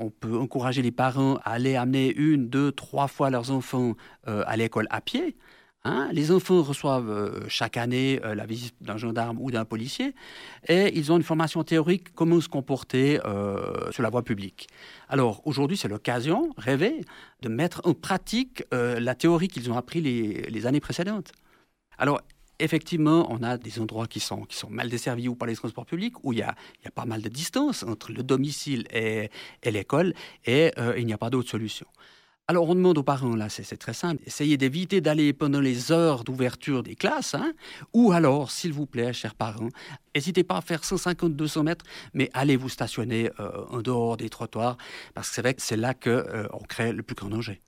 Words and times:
on 0.00 0.10
peut 0.10 0.36
encourager 0.36 0.82
les 0.82 0.90
parents 0.90 1.36
à 1.44 1.52
aller 1.52 1.76
amener 1.76 2.12
une, 2.16 2.48
deux, 2.48 2.72
trois 2.72 3.06
fois 3.06 3.30
leurs 3.30 3.50
enfants 3.50 3.94
euh, 4.26 4.42
à 4.46 4.56
l'école 4.56 4.86
à 4.90 5.00
pied. 5.00 5.36
Hein. 5.84 6.10
les 6.12 6.30
enfants 6.30 6.60
reçoivent 6.60 7.08
euh, 7.08 7.40
chaque 7.48 7.78
année 7.78 8.20
la 8.22 8.44
visite 8.44 8.74
d'un 8.82 8.98
gendarme 8.98 9.38
ou 9.40 9.50
d'un 9.50 9.64
policier 9.64 10.14
et 10.68 10.94
ils 10.98 11.10
ont 11.10 11.16
une 11.16 11.22
formation 11.22 11.64
théorique 11.64 12.12
comment 12.14 12.38
se 12.38 12.48
comporter 12.48 13.18
sur 13.90 14.02
la 14.02 14.10
voie 14.10 14.22
publique. 14.22 14.68
Alors 15.08 15.40
aujourd'hui, 15.46 15.76
c'est 15.76 15.88
l'occasion 15.88 16.52
rêvée 16.58 17.00
de 17.42 17.48
mettre 17.48 17.80
en 17.84 17.94
pratique 17.94 18.64
la 18.72 19.14
théorie 19.14 19.48
qu'ils 19.48 19.70
ont 19.70 19.76
appris 19.76 20.00
les, 20.00 20.42
les 20.50 20.66
années 20.66 20.80
précédentes. 20.80 21.32
Alors 21.96 22.20
effectivement, 22.62 23.26
on 23.30 23.42
a 23.42 23.56
des 23.58 23.80
endroits 23.80 24.06
qui 24.06 24.20
sont, 24.20 24.46
mal 24.68 24.88
desservis 24.88 25.28
ou 25.28 25.34
par 25.34 25.48
les 25.48 25.56
transports 25.56 25.86
publics, 25.86 26.14
où 26.22 26.32
il 26.32 26.40
y 26.40 26.42
a, 26.42 26.54
pas 26.94 27.04
mal 27.04 27.22
de 27.22 27.28
distance 27.28 27.82
entre 27.82 28.12
le 28.12 28.22
domicile 28.22 28.86
et, 28.92 29.30
l'école, 29.64 30.14
et 30.44 30.72
euh, 30.78 30.94
il 30.98 31.06
n'y 31.06 31.12
a 31.12 31.18
pas 31.18 31.30
d'autre 31.30 31.48
solution. 31.48 31.86
Alors 32.48 32.68
on 32.68 32.74
demande 32.74 32.98
aux 32.98 33.04
parents, 33.04 33.36
là 33.36 33.48
c'est 33.48 33.76
très 33.76 33.94
simple, 33.94 34.20
essayez 34.26 34.56
d'éviter 34.56 35.00
d'aller 35.00 35.32
pendant 35.32 35.60
les 35.60 35.92
heures 35.92 36.24
d'ouverture 36.24 36.82
des 36.82 36.96
classes, 36.96 37.36
hein, 37.36 37.52
ou 37.92 38.10
alors, 38.10 38.50
s'il 38.50 38.72
vous 38.72 38.86
plaît, 38.86 39.12
chers 39.12 39.36
parents, 39.36 39.68
n'hésitez 40.16 40.42
pas 40.42 40.56
à 40.56 40.60
faire 40.60 40.80
150-200 40.80 41.62
mètres, 41.62 41.84
mais 42.12 42.28
allez 42.32 42.56
vous 42.56 42.68
stationner 42.68 43.30
euh, 43.38 43.64
en 43.70 43.82
dehors 43.82 44.16
des 44.16 44.28
trottoirs, 44.30 44.78
parce 45.14 45.28
que 45.28 45.34
c'est 45.36 45.42
vrai 45.42 45.54
que 45.54 45.62
c'est 45.62 45.76
là 45.76 45.94
qu'on 45.94 46.10
euh, 46.10 46.48
crée 46.68 46.92
le 46.92 47.04
plus 47.04 47.14
grand 47.14 47.28
danger. 47.28 47.60